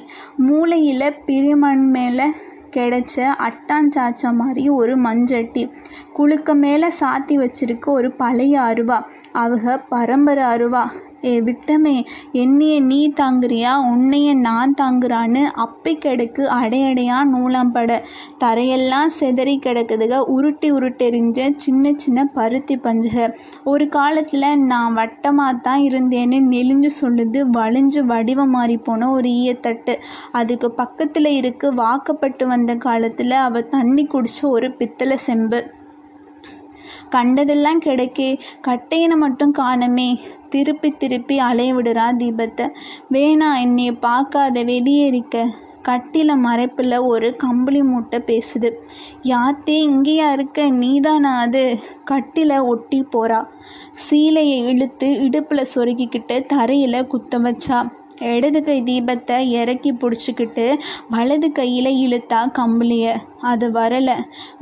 மூளையில் 0.46 1.06
பிரிமண் 1.26 1.86
மேலே 1.90 2.26
கிடைச்ச 2.76 3.32
அட்டாஞ்சாச்சா 3.38 4.34
மாதிரி 4.34 4.68
ஒரு 4.68 4.98
மஞ்சட்டி. 4.98 5.70
குளுக்க 6.18 6.54
மேலே 6.54 6.86
சாத்தி 7.00 7.34
வச்சிருக்க 7.34 7.84
ஒரு 7.84 8.12
பழைய 8.12 8.60
அருவா. 8.60 9.02
அவக 9.34 9.80
பரம்பரை 9.88 10.44
அருவா. 10.44 10.90
விட்டமே. 11.28 12.04
என்னைய 12.32 12.80
நீ 12.80 13.08
தாங்குறியா? 13.08 13.72
உன்னைய 13.92 14.34
நான் 14.34 14.74
தாங்குறான்னு 14.82 15.42
அப்பி 15.56 15.92
கிடக்கு 15.96 16.42
அடையடையா 16.60 17.18
நூலாம்பட 17.24 18.02
தரையெல்லாம் 18.44 19.10
செதறி 19.20 19.56
கிடக்குதுக. 19.58 20.18
உருட்டி 20.18 20.72
உருட்டெறிஞ்ச 20.72 21.52
சின்ன 21.56 21.92
சின்ன 21.96 22.24
பருத்தி 22.24 22.76
பஞ்சுக. 22.76 23.34
ஒரு 23.64 23.88
காலத்தில் 23.88 24.48
நான் 24.56 24.94
வட்டமாக 24.94 25.60
தான் 25.62 25.78
இருந்தேன்னு 25.78 26.40
நெளிஞ்சு 26.54 26.90
சொல்லுது 27.00 27.40
வளைஞ்சு 27.58 28.00
வடிவம் 28.04 28.50
மாறி 28.50 28.76
போன 28.76 29.10
ஒரு 29.10 29.28
ஈயத்தட்டு. 29.28 29.94
அதுக்கு 30.32 30.70
பக்கத்தில் 30.70 31.26
இருக்கு 31.26 31.74
வாக்கப்பட்டு 31.74 32.46
வந்த 32.46 32.74
காலத்தில் 32.74 33.30
அவள் 33.30 33.68
தண்ணி 33.68 34.06
குடிச்ச 34.06 34.40
ஒரு 34.40 34.70
பித்தளை 34.70 35.16
செம்பு. 35.16 35.60
கண்டதெல்லாம் 37.14 37.80
கிடைக்கே. 37.80 38.30
கட்டையனை 38.68 39.16
மட்டும் 39.16 39.54
காணமே. 39.59 40.09
திருப்பி 40.50 40.90
திருப்பி 40.90 41.37
அலைய 41.38 41.75
விடுறா 41.75 42.09
தீபத்தை. 42.18 42.66
வேணா 43.12 43.50
என்னைய 43.61 43.92
பார்க்காத 43.99 44.64
வெளியேறிக்க 44.64 45.44
கட்டில 45.88 46.30
மறைப்பில் 46.44 46.94
ஒரு 47.06 47.28
கம்பளி 47.37 47.83
மூட்டை 47.83 48.18
பேசுது. 48.26 48.68
யாத்தே 49.23 49.76
இங்கேயா 49.88 50.28
இருக்க? 50.33 50.68
நீதானா 50.83 51.33
அது? 51.38 51.62
கட்டில 52.11 52.52
ஒட்டி 52.66 53.00
போறா. 53.12 53.40
சீலையை 54.04 54.59
இழுத்து 54.66 55.09
இடுப்பில் 55.25 55.71
சொருகிக்கிட்டு 55.75 56.37
தரையில் 56.47 57.06
குத்த 57.06 57.38
வச்சா. 57.38 57.78
இடது 58.18 58.64
கை 58.64 58.83
தீபத்தை 58.83 59.38
இறக்கி 59.38 59.92
பிடிச்சிக்கிட்டு 59.92 60.75
வலது 61.11 61.52
கையில் 61.52 62.11
இழுத்தா 62.11 62.50
கம்பளிய. 62.52 63.16
அது 63.40 63.71
வரலை. 63.71 64.14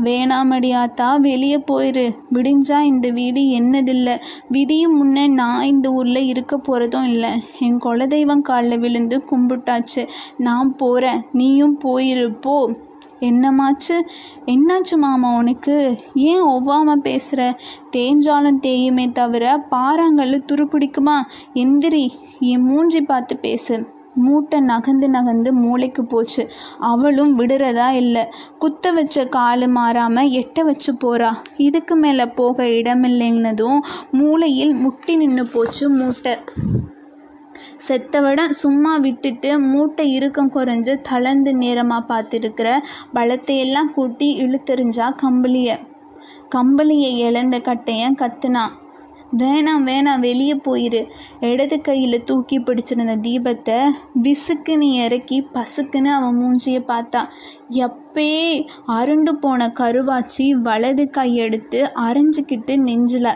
வேணாமடியாத்தா 0.05 1.21
வெளியே 1.21 1.59
போயிரு. 1.59 2.17
விடிஞ்சா 2.33 2.81
இந்த 2.81 3.11
வீடு 3.11 3.41
என்னதில்லை? 3.41 4.21
விடியும் 4.49 4.97
முன்னே 4.97 5.27
நான் 5.27 5.65
இந்த 5.65 5.91
ஊரில் 5.91 6.17
இருக்க 6.17 6.61
போகிறதும் 6.69 7.05
இல்லை. 7.05 7.31
என் 7.61 7.81
குலதெய்வம் 7.83 8.41
காலில் 8.41 8.79
விழுந்து 8.79 9.23
கும்பிட்டாச்சு. 9.31 10.09
நான் 10.39 10.77
போகிறேன் 10.77 11.23
நீயும் 11.33 11.81
போயிரு. 11.85 12.41
போ. 12.41 12.71
என்னமாச்சு? 13.23 13.97
என்னாச்சு 14.47 14.97
மாமா 14.97 15.37
உனக்கு? 15.37 15.97
ஏன் 16.15 16.43
ஒவ்வாமல் 16.43 17.05
பேசுகிற 17.09 17.59
தேஞ்சாலும் 17.97 18.61
தேயுமே 18.63 19.13
தவிர 19.13 19.67
பாறாங்கல்லு 19.71 20.39
துருப்பிடிக்குமா? 20.53 21.17
எந்திரி 21.55 22.07
என் 22.41 22.63
மூஞ்சி 22.63 23.01
பார்த்து 23.01 23.37
பேசு. 23.37 24.01
மூட்டை 24.15 24.61
நகந்து 24.61 25.07
நகந்து 25.13 25.51
மூளைக்கு 25.51 26.05
போச்சு. 26.05 26.43
அவளும் 26.79 27.39
விடுறதா 27.39 27.89
இல்லை. 27.93 28.25
குத்த 28.59 28.93
வச்ச 28.93 29.25
காலு 29.25 29.69
மாறாமல் 29.69 30.31
எட்ட 30.31 30.65
வச்சு 30.65 30.93
போகிறா 30.93 31.31
இதுக்கு 31.57 31.97
மேலே 31.97 32.27
போக 32.27 32.65
இடமில்லைன்னதும் 32.65 33.79
மூளையில் 34.11 34.75
முட்டி 34.75 35.17
நின்று 35.17 35.47
போச்சு 35.47 35.91
மூட்டை. 35.91 36.39
செத்தவிட 37.87 38.41
சும்மா 38.63 38.93
விட்டுட்டு 38.97 39.51
மூட்டை 39.61 40.05
இறுக்கம் 40.13 40.53
குறைஞ்சு 40.55 40.95
தளர்ந்து 41.03 41.53
நேரமாக 41.55 42.09
பார்த்துருக்குற 42.11 42.69
பலத்தையெல்லாம் 43.15 43.91
கூட்டி 43.95 44.29
இழுத்தெறிஞ்சா 44.43 45.09
கம்பளியை. 45.23 45.77
கம்பளியை 46.55 47.11
இழந்த 47.27 47.59
கட்டையன் 47.59 48.21
கத்துனான் 48.23 48.73
வேணாம் 49.41 49.85
வேணாம் 49.89 50.21
வெளியே 50.21 50.55
போயிரு. 50.67 51.01
இடது 51.41 51.77
கையில் 51.81 52.25
தூக்கி 52.25 52.57
பிடிச்சிருந்த 52.59 53.15
தீபத்தை 53.27 53.79
விசுக்குன்னு 54.25 54.89
இறக்கி 55.05 55.39
பசுக்குன்னு 55.55 56.11
அவன் 56.17 56.39
மூஞ்சியை 56.41 56.83
பார்த்தா. 56.91 57.23
எப்பே 57.87 58.33
அருண்டு 58.99 59.35
போன 59.35 59.71
கருவாச்சி 59.81 60.47
வலது 60.69 61.07
கையெடுத்து 61.19 61.81
அரைஞ்சிக்கிட்டு 62.07 62.77
நெஞ்சில் 62.89 63.33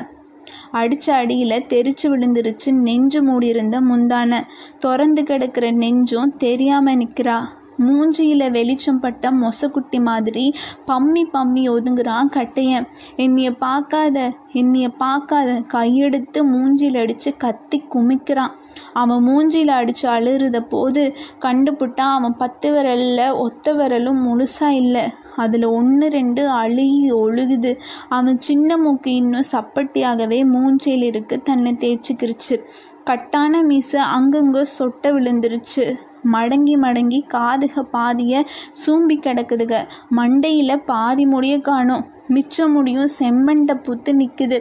அடித்த 0.70 1.14
அடியில் 1.14 1.66
தெரிச்சு 1.74 2.06
விழுந்துருச்சு 2.14 2.72
நெஞ்சு 2.86 3.22
மூடியிருந்த 3.22 3.78
முந்தான. 3.80 4.40
திறந்து 4.78 5.22
கிடக்கிற 5.22 5.70
நெஞ்சும் 5.84 6.36
தெரியாமல் 6.38 7.00
நிற்கிறா 7.02 7.38
மூஞ்சியில் 7.86 8.44
வெளிச்சம் 8.50 9.00
பட்ட 9.00 9.30
மொசக்குட்டி 9.30 9.98
மாதிரி 10.00 10.44
பம்மி 10.86 11.22
பம்மி 11.32 11.62
ஒதுங்குறான் 11.72 12.30
கட்டையன். 12.36 12.86
என்னைய 13.16 13.48
பார்க்காத 13.54 14.18
என்னைய 14.52 14.88
பார்க்காத 15.02 15.50
கையெடுத்து 15.74 16.38
மூஞ்சியில் 16.52 16.98
அடித்து 17.02 17.32
கத்தி 17.36 17.80
குமிக்கிறான். 17.94 18.54
அவன் 18.92 19.22
மூஞ்சியில் 19.28 19.74
அடித்து 19.80 20.08
அழுறத 20.08 20.60
போது 20.68 21.02
கண்டுபிட்டா 21.40 22.06
அவன் 22.18 22.36
பத்து 22.36 22.70
விரலில் 22.72 23.36
ஒத்த 23.44 23.74
விரலும் 23.74 24.22
முழுசாக 24.26 24.80
இல்லை. 24.82 25.04
அதில் 25.36 25.64
ஒன்று 25.64 26.08
ரெண்டு 26.08 26.42
அழுகி 26.50 27.12
ஒழுகுது. 27.12 27.72
அவன் 28.08 28.40
சின்ன 28.40 28.76
மூக்கு 28.76 29.14
இன்னும் 29.14 29.50
சப்பட்டியாகவே 29.52 30.40
மூஞ்சியில் 30.54 31.06
இருக்கு 31.10 31.42
தன்னை 31.42 31.72
தேய்ச்சிக்கிருச்சு. 31.72 32.56
கட்டான 33.04 33.62
மீசை 33.62 34.00
அங்கங்கே 34.00 34.62
சொட்ட 34.78 35.06
விழுந்துருச்சு. 35.08 35.84
மடங்கி 36.32 36.74
மடங்கி 36.76 37.20
காதுக 37.34 37.82
பாதிய 37.92 38.44
சூம்பி 38.72 39.16
கிடக்குதுக. 39.18 39.74
மண்டையில் 40.16 40.82
பாதி 40.86 41.26
முடிய 41.26 41.60
காணும். 41.60 42.04
மிச்ச 42.28 42.68
முடியும் 42.72 43.10
செம்மண்டை 43.18 43.74
புத்து 43.82 44.12
நிற்குது 44.12 44.58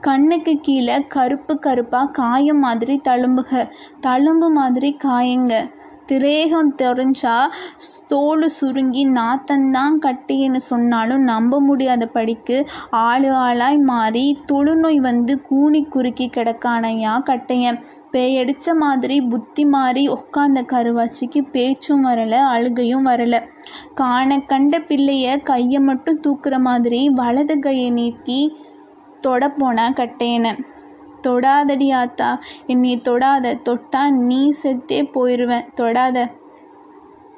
கண்ணுக்கு 0.00 0.52
கீழே 0.60 0.96
கருப்பு 1.08 1.58
கருப்பாக 1.58 2.10
காயம் 2.10 2.58
மாதிரி 2.58 3.00
தழும்புக. 3.08 3.68
தழும்பு 4.06 4.48
மாதிரி 4.50 4.96
காயங்க. 5.04 5.52
திரேகம் 6.08 6.74
தெரிஞ்சா 6.76 7.52
தோல் 8.08 8.48
சுருங்கி 8.48 9.06
நாத்தந்தான் 9.06 9.94
கட்டின்னு 10.00 10.56
சொன்னாலும் 10.56 11.22
நம்ப 11.22 11.60
முடியாத 11.60 12.06
படிக்கு 12.06 12.66
ஆளு 12.90 13.30
ஆளாய் 13.32 13.82
மாறி 13.82 14.38
தொழுநோய் 14.52 14.96
வந்து 14.96 15.40
கூனி 15.40 15.82
குறுக்கி 15.84 16.26
கிடக்கானையா 16.28 17.14
கட்டையன் 17.22 17.80
பேயடிச்ச 18.12 18.74
மாதிரி 18.78 19.20
புத்தி 19.20 19.64
மாறி 19.64 20.08
உட்காந்த 20.08 20.60
கருவாச்சிக்கு 20.72 21.50
பேச்சும் 21.52 22.04
வரலை 22.04 22.40
அழுகையும் 22.54 23.06
வரலை. 23.06 23.40
காண 23.94 24.40
கண்ட 24.40 24.78
பிள்ளைய 24.78 25.42
கையை 25.42 25.80
மட்டும் 25.80 26.20
தூக்குற 26.20 26.58
மாதிரி 26.60 27.08
வலது 27.08 27.58
கையை 27.58 27.90
நீட்டி 27.90 28.56
தொட 29.20 29.48
போனா 29.50 29.90
கட்டையனை 29.90 30.52
தொடாதடி 31.26 31.92
ஆத்தா. 31.92 32.40
என்னை 32.66 32.96
தொடாத 32.96 33.54
தொட்டா 33.68 34.10
நீ 34.10 34.52
செத்தே 34.62 35.00
போயிடுவேன் 35.14 35.66
தொடாத. 35.74 36.30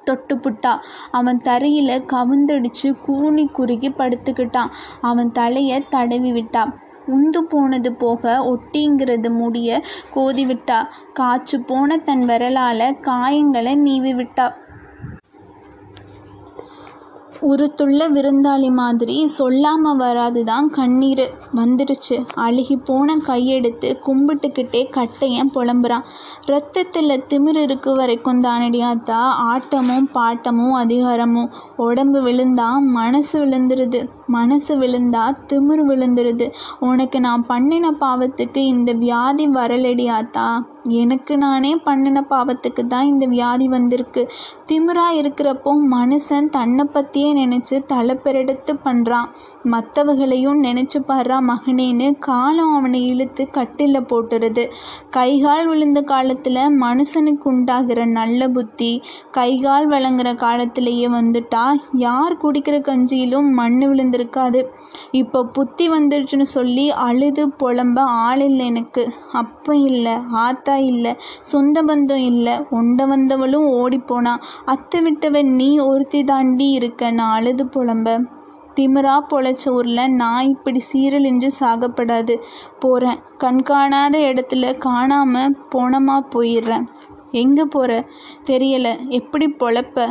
தொட்டு 0.04 0.34
புட்டா. 0.36 0.72
அவன் 1.10 1.38
தரையில் 1.38 2.02
கவுந்தடிச்சு 2.12 2.88
கூனி 3.04 3.46
குறுகி 3.46 3.88
படுத்துக்கிட்டான். 3.88 4.72
அவன் 5.00 5.32
தலையை 5.32 5.82
தடவி 5.88 6.32
விட்டான் 6.32 6.72
உந்து 7.06 7.44
போனது 7.44 7.92
போக 7.92 8.22
ஒட்டிங்கிறது 8.52 9.30
முடிய 9.30 9.80
கோதி 10.10 10.44
விட்டா. 10.46 10.78
காய்ச்சு 11.20 11.56
போன 11.66 11.96
தன் 11.96 12.24
விரலால் 12.24 12.86
காயங்களை 13.02 13.74
நீவி 13.76 14.14
விட்டா. 14.14 14.46
ஒரு 17.48 17.74
துள்ள 17.78 18.00
விருந்தாளி 18.08 18.68
மாதிரி 18.72 19.26
சொல்லாமல் 19.26 19.96
வராது 19.96 20.44
தான் 20.44 20.68
கண்ணீர். 20.70 21.22
வந்துடுச்சு. 21.54 22.16
அழுகி 22.34 22.76
போன 22.84 23.16
கையெடுத்து 23.26 23.88
கும்பிட்டுக்கிட்டே 24.06 24.82
கட்டையன் 24.96 25.52
புலம்புறான். 25.54 26.06
ரத்தத்தில் 26.46 27.24
திமிர் 27.28 27.60
இருக்கு 27.62 27.94
வரைக்கும் 27.94 28.42
தானடியாத்தா 28.42 29.20
ஆட்டமும் 29.52 30.08
பாட்டமும் 30.12 30.74
அதிகாரமும். 30.74 31.50
உடம்பு 31.76 32.20
விழுந்தா 32.22 32.68
மனசு 32.98 33.34
விழுந்துருது. 33.44 34.00
மனசு 34.26 34.74
விழுந்தா 34.76 35.24
திமிர் 35.46 35.84
விழுந்துருது. 35.90 36.48
உனக்கு 36.80 37.20
நான் 37.20 37.44
பண்ணின 37.46 37.90
பாவத்துக்கு 38.00 38.62
இந்த 38.74 38.92
வியாதி 38.92 39.46
வரலடியாத்தா 39.48 40.46
எனக்கு 41.02 41.34
நானே 41.36 41.70
பண்ணின 41.84 42.18
பாவத்துக்கு 42.30 42.82
தான் 42.86 43.06
இந்த 43.06 43.26
வியாதி 43.26 43.68
வந்திருக்கு. 43.68 44.22
திமிரா 44.68 45.06
இருக்கிறப்போ 45.20 45.72
மனுஷன் 45.94 46.48
தன்னை 46.50 46.84
பற்றியே 46.92 47.30
நினச்சி 47.34 47.76
தலை 47.86 48.14
பெரெடுத்து 48.24 48.72
பண்ணுறான் 48.84 49.30
மற்றவங்களையும் 49.72 50.58
நினச்சி 50.62 50.98
பாடுறா 51.08 51.36
மகனேன்னு 51.48 52.06
காலம் 52.18 52.72
அவனை 52.76 53.00
இழுத்து 53.06 53.44
கட்டில் 53.50 53.98
போட்டுருது. 54.10 54.64
கைகால் 55.10 55.66
விழுந்த 55.66 56.00
காலத்தில் 56.12 56.60
மனுஷனுக்கு 56.82 57.46
உண்டாகிற 57.52 58.00
நல்ல 58.18 58.48
புத்தி 58.48 58.90
கைகால் 59.30 59.88
வழங்குற 59.88 60.28
காலத்திலேயே 60.34 61.08
வந்துட்டா 61.08 61.64
யார் 62.04 62.40
குடிக்கிற 62.42 62.78
கஞ்சியிலும் 62.80 63.48
மண் 63.52 63.80
விழுந்திருக்காது. 63.84 64.62
இப்போ 65.12 65.40
புத்தி 65.56 65.86
வந்துடுச்சுன்னு 65.90 66.48
சொல்லி 66.56 66.86
அழுது 67.06 67.44
புலம்ப 67.62 67.98
ஆள் 68.26 68.40
இல்லை 68.40 68.66
எனக்கு. 68.66 69.04
அப்போ 69.32 69.72
இல்லை 69.88 70.14
ஆத்தா 70.44 70.76
இல்லை 70.90 71.14
சொந்த 71.52 71.82
பந்தம் 71.82 72.24
இல்லை. 72.30 72.54
உண்ட 72.70 73.06
வந்தவளும் 73.06 73.68
ஓடிப்போனா 73.80 74.34
அத்தை 74.64 75.00
விட்டவன் 75.00 75.50
நீ 75.54 75.70
ஒருத்தி 75.88 76.22
தாண்டி 76.24 76.68
இருக்க. 76.70 77.10
நான் 77.10 77.36
அழுது 77.38 77.66
புலம்ப 77.66 78.18
திமிரா 78.76 79.16
பொழைச்ச 79.30 79.68
ஊரில் 79.68 80.14
நான் 80.14 80.48
இப்படி 80.48 80.82
சீரழிஞ்சு 80.92 81.50
சாகப்படாது. 81.60 82.34
போகிறேன் 82.78 83.20
கண்காணாத 83.38 84.18
இடத்துல 84.18 84.78
காணாமல் 84.78 85.56
போனமா 85.72 86.16
போயிடுறேன். 86.34 86.86
எங்கே 87.30 87.64
போகிற 87.64 88.04
தெரியலை. 88.46 89.08
எப்படி 89.08 89.46
பொழப்ப? 89.58 90.06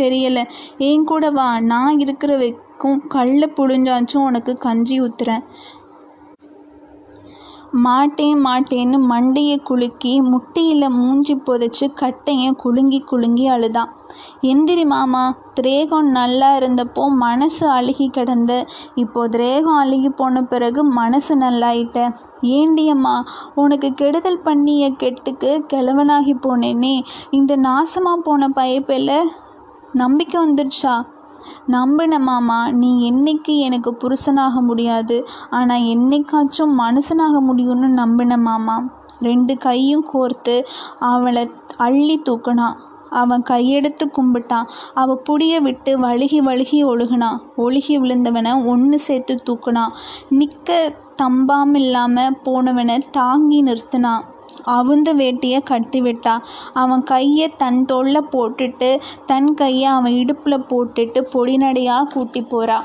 தெரியலை. 0.00 0.44
என் 0.78 1.04
கூட 1.04 1.30
வா 1.30 1.60
நான் 1.60 1.98
இருக்கிற 1.98 2.32
வரைக்கும் 2.36 3.06
கல்லை 3.06 3.52
புழிஞ்சாச்சும் 3.56 4.26
உனக்கு 4.26 4.56
கஞ்சி 4.56 5.00
ஊற்றுறேன் 5.00 5.44
மாட்டேன் 7.72 8.44
மாட்டேன்னு 8.46 8.98
மண்டையை 9.10 9.56
குலுக்கி 9.62 10.20
முட்டியில் 10.22 10.88
மூஞ்சி 10.88 11.34
புதைச்சி 11.34 11.86
கட்டையன் 12.00 12.56
குலுங்கி 12.56 12.98
குலுங்கி 12.98 13.48
அழுதான். 13.48 13.90
எந்திரி 14.40 14.84
மாமா 14.84 15.36
திரேகம் 15.60 16.08
நல்லா 16.10 16.56
இருந்தப்போ 16.56 17.08
மனசு 17.08 17.68
அழுகி 17.68 18.08
கிடந்த. 18.08 18.66
இப்போ 18.94 19.28
திரேகம் 19.28 19.80
அழுகி 19.82 20.08
போன 20.08 20.42
பிறகு 20.42 20.84
மனசு 20.84 21.36
நல்லாயிட்ட. 21.36 22.12
ஏண்டியம்மா 22.42 23.22
உனக்கு 23.54 23.92
கெடுதல் 23.92 24.38
பண்ணிய 24.38 24.90
கெட்டுக்கு 24.90 25.66
கிழவனாகி 25.74 26.34
போனேனே. 26.46 27.00
இந்த 27.30 27.56
நாசமாக 27.56 28.16
போன 28.22 28.48
பயப்பில் 28.48 29.30
நம்பிக்கை 29.92 30.46
வந்துடுச்சா 30.46 31.04
நம்பின 31.66 32.18
மாமா 32.18 32.58
நீ 32.70 32.90
என்னைக்கு 33.10 33.54
எனக்கு 33.58 33.96
புருஷனாக 34.02 34.60
முடியாது 34.60 35.16
ஆனால் 35.50 35.86
என்னைக்காச்சும் 35.94 36.74
மனுஷனாக 36.78 37.40
முடியும்னு 37.48 37.90
நம்பின 37.92 38.36
மாமா. 38.38 38.76
ரெண்டு 39.18 39.56
கையும் 39.56 40.06
கோர்த்து 40.12 40.56
அவளை 40.98 41.44
அள்ளி 41.76 42.16
தூக்குனான் 42.28 42.76
அவன் 43.10 43.42
கையெடுத்து 43.42 44.04
கும்பிட்டான் 44.18 44.70
அவள் 44.94 45.24
புடிய 45.24 45.60
விட்டு 45.60 45.92
வழுகி 45.98 46.40
வழுகி 46.40 46.78
ஒழுகுனான் 46.84 47.40
ஒழுகி 47.56 47.96
விழுந்தவனை 47.98 48.52
ஒன்று 48.66 48.98
சேர்த்து 48.98 49.36
தூக்குனான் 49.46 49.94
நிற்க 50.28 50.78
தம்பாமில்லாமல் 51.22 52.36
போனவனை 52.44 52.96
தாங்கி 53.10 53.60
நிறுத்தினான் 53.62 54.24
அவுந்து 54.74 55.12
வேட்டியை 55.16 55.60
கட்டிவிட்டா. 55.70 56.34
அவன் 56.72 57.02
கையை 57.02 57.48
தன் 57.56 57.80
தோளில் 57.84 58.30
போட்டுட்டு 58.32 58.90
தன் 59.26 59.50
கையை 59.54 59.88
அவன் 59.96 60.12
இடுப்பில் 60.12 60.66
போட்டுட்டு 60.70 61.22
பொடிநடையாக 61.34 62.10
கூட்டி 62.12 62.42
போகிறா 62.52 62.78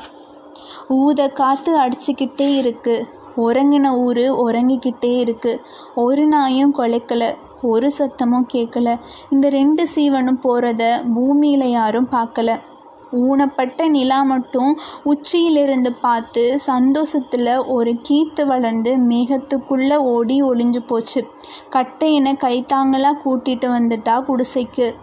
ஊத 0.88 1.28
காற்று 1.40 1.74
அடிச்சுக்கிட்டே 1.80 2.48
இருக்கு. 2.58 2.96
உறங்கின 3.38 3.90
ஊர் 4.06 4.26
உறங்கிக்கிட்டே 4.46 5.12
இருக்கு. 5.18 5.54
ஒரு 5.96 6.26
நாயும் 6.28 6.74
கொலைக்கலை 6.78 7.30
ஒரு 7.62 7.88
சத்தமும் 7.98 8.48
கேட்கல 8.54 8.90
இந்த 9.30 9.50
ரெண்டு 9.50 9.84
சீவனும் 9.96 10.44
போகிறத 10.46 10.84
பூமியில் 11.16 11.68
யாரும் 11.70 12.08
பார்க்கல. 12.12 12.52
ஊனப்பட்ட 13.12 13.88
நிலா 13.88 14.24
மட்டும் 14.24 14.80
உச்சியிலிருந்து 15.04 15.94
பார்த்து 15.94 16.60
சந்தோஷத்தில் 16.60 17.58
ஒரு 17.68 17.98
கீத்து 18.10 18.46
வளர்ந்து 18.46 18.98
மேகத்துக்குள்ளே 18.98 19.96
ஓடி 19.96 20.44
ஒளிஞ்சு 20.44 20.80
போச்சு. 20.88 21.28
கட்டையனை 21.72 22.34
கைத்தாங்களாக 22.38 23.22
கூட்டிகிட்டு 23.26 23.70
வந்துட்டா 23.70 24.24
குடிசைக்கு. 24.24 24.96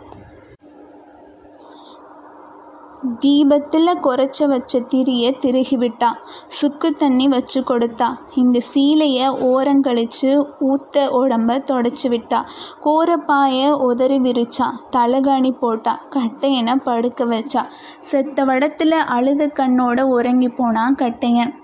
தீபத்தில் 3.18 3.98
குறைச்ச 4.02 4.46
வச்ச 4.46 4.78
திரியை 4.78 5.30
திருகிவிட்டா. 5.38 6.12
சுக்கு 6.48 6.92
தண்ணி 6.92 7.28
வச்சு 7.28 7.60
கொடுத்தா. 7.60 8.16
இந்த 8.34 8.58
சீலையை 8.74 9.26
ஓரங்கழிச்சு 9.48 10.46
ஊத்த 10.60 10.98
உடம்ப 10.98 11.58
தொடச்சி 11.58 12.08
விட்டா. 12.08 12.44
கோரப்பாய 12.84 13.70
உதறி 13.70 14.18
விரிச்சா. 14.18 14.70
தலகாணி 14.92 15.50
போட்டா. 15.50 16.00
கட்டையனை 16.10 16.76
படுக்க 16.76 17.24
வச்சா. 17.24 17.66
செத்த 18.00 18.44
வடத்தில் 18.44 18.90
அழுத 18.90 19.46
கண்ணோட 19.46 20.00
உறங்கி 20.00 20.48
போனான் 20.48 20.94
கட்டையன். 20.94 21.54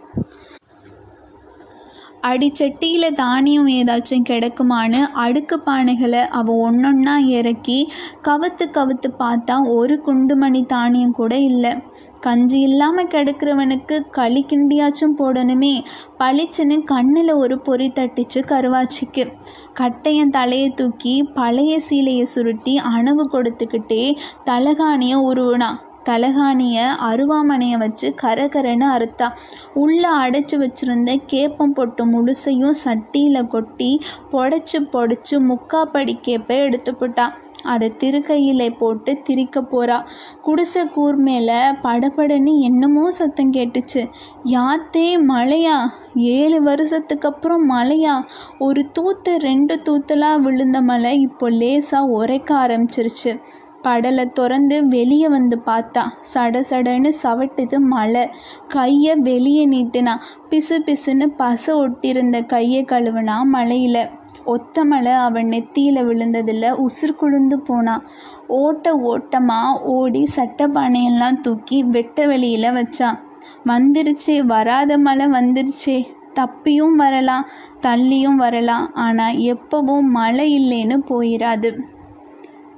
அடிச்சட்டியில் 2.28 3.14
தானியம் 3.14 3.66
ஏதாச்சும் 3.66 4.28
கிடைக்குமான்னு 4.28 5.00
அடுக்கு 5.24 5.56
பானைகளை 5.66 6.22
அவள் 6.38 6.60
ஒன்றொன்னா 6.66 7.14
இறக்கி 7.28 7.78
கவுத்து 8.22 8.66
கவுத்து 8.72 9.08
பார்த்தா 9.18 9.56
ஒரு 9.68 9.96
குண்டுமணி 10.06 10.62
தானியம் 10.66 11.12
கூட 11.12 11.34
இல்லை. 11.38 11.72
கஞ்சி 12.20 12.60
இல்லாமல் 12.60 13.06
கிடக்கிறவனுக்கு 13.06 13.96
களி 14.10 14.42
கிண்டியாச்சும் 14.48 15.18
போடணுமே. 15.18 15.74
பளிச்சுன்னு 16.18 16.78
கண்ணில் 16.84 17.32
ஒரு 17.32 17.58
பொறி 17.58 17.88
தட்டிச்சு 17.88 18.42
கருவாச்சிக்கு. 18.52 19.24
கட்டையன் 19.80 20.30
தலையை 20.30 20.68
தூக்கி 20.70 21.14
பழைய 21.34 21.78
சீலையை 21.88 22.22
சுருட்டி 22.22 22.76
அணவு 22.94 23.26
கொடுத்துக்கிட்டே 23.32 24.04
தலகாணியை 24.46 25.18
உருவினா. 25.30 25.70
தலகாணியை 26.08 26.86
அருவாமனையை 27.10 27.78
வச்சு 27.78 28.14
கரகரன்னு 28.22 28.88
அறுத்தா. 28.96 29.28
உள்ளே 29.74 30.08
அடைச்சி 30.08 30.56
வச்சுருந்த 30.64 31.16
கேப்பம் 31.26 31.74
பொட்டு 31.74 32.04
முழுசையும் 32.06 32.76
சட்டியில் 32.84 33.46
கொட்டி 33.46 34.00
புடச்சி 34.32 34.80
பொடிச்சு 34.92 35.38
முக்காப்படி 35.50 36.16
கேப்பை 36.26 36.56
எடுத்து 36.56 37.32
அதை 37.62 37.92
திருக்கையில் 37.96 38.74
போட்டு 38.78 39.22
திரிக்க 39.26 39.60
போகிறா 39.60 39.98
குடிசை 40.42 40.82
கூர் 40.86 41.16
மேலே 41.16 41.58
படபடன்னு 41.82 42.52
என்னமோ 42.58 43.10
சத்தம் 43.10 43.52
கேட்டுச்சு. 43.52 44.02
யாத்தே 44.44 45.06
மழையா 45.28 45.76
ஏழு 46.14 46.62
வருஷத்துக்கு 46.62 47.28
அப்புறம் 47.28 47.70
மழையா 47.70 48.14
ஒரு 48.58 48.82
தூத்து 48.98 49.36
ரெண்டு 49.36 49.80
தூத்தலாக 49.84 50.40
விழுந்த 50.40 50.80
மழை 50.80 51.20
இப்போ 51.20 51.48
லேசாக 51.50 52.04
உரைக்க 52.04 52.54
ஆரம்பிச்சிருச்சு. 52.54 53.32
படலை 53.86 54.24
திறந்து 54.38 54.76
வெளியே 54.94 55.28
வந்து 55.28 55.56
பார்த்தா 55.66 56.02
சட 56.32 56.62
சடன்னு 56.70 57.10
சவட்டுது 57.22 57.78
மழை. 57.92 58.24
கையை 58.68 59.14
வெளியே 59.28 59.64
நீட்டினா 59.66 60.14
பிசு 60.50 60.76
பிசுன்னு 60.86 61.26
பசை 61.36 61.74
ஒட்டியிருந்த 61.74 62.38
கையை 62.46 62.82
கழுவுனா 62.92 63.36
மழையில். 63.54 64.02
ஒத்த 64.54 64.84
மழை 64.84 65.12
அவன் 65.26 65.50
நெத்தியில் 65.52 66.06
விழுந்ததில் 66.08 66.66
உசுர் 66.86 67.18
குழுந்து 67.20 67.56
போனான் 67.60 68.02
ஓட்ட 68.58 68.86
ஓட்டமாக 69.10 69.78
ஓடி 69.94 70.22
சட்டப்பானையெல்லாம் 70.36 71.38
தூக்கி 71.40 71.78
வெட்ட 71.94 72.26
வெளியில் 72.26 72.76
வச்சான் 72.78 73.20
வந்துருச்சே 73.70 74.36
வராத 74.52 74.98
மழை 74.98 75.26
வந்துருச்சே. 75.36 75.96
தப்பியும் 76.38 76.96
வரலாம் 77.02 77.48
தள்ளியும் 77.86 78.38
வரலாம். 78.44 78.86
ஆனால் 79.04 79.38
எப்பவும் 79.52 80.08
மழை 80.18 80.46
இல்லைன்னு 80.58 80.96
போயிடாது 81.10 81.70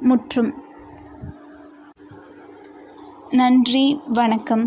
முற்றும். 0.00 0.52
நன்றி 3.36 3.82
வணக்கம். 4.08 4.64